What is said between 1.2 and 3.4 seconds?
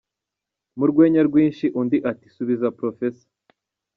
rwinshi undi ati subiza Profesa!